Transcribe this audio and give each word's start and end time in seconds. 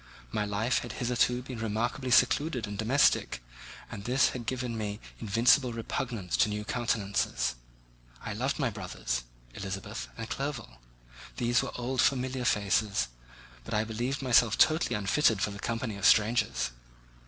My 0.31 0.45
life 0.45 0.79
had 0.79 0.93
hitherto 0.93 1.43
been 1.43 1.59
remarkably 1.59 2.09
secluded 2.09 2.65
and 2.65 2.75
domestic, 2.75 3.43
and 3.91 4.03
this 4.03 4.29
had 4.29 4.47
given 4.47 4.75
me 4.75 4.99
invincible 5.19 5.73
repugnance 5.73 6.35
to 6.37 6.49
new 6.49 6.65
countenances. 6.65 7.53
I 8.19 8.33
loved 8.33 8.57
my 8.57 8.71
brothers, 8.71 9.25
Elizabeth, 9.53 10.07
and 10.17 10.27
Clerval; 10.27 10.79
these 11.37 11.61
were 11.61 11.69
"old 11.75 12.01
familiar 12.01 12.45
faces," 12.45 13.09
but 13.63 13.75
I 13.75 13.83
believed 13.83 14.23
myself 14.23 14.57
totally 14.57 14.95
unfitted 14.95 15.39
for 15.39 15.51
the 15.51 15.59
company 15.59 15.97
of 15.97 16.05
strangers. 16.07 16.71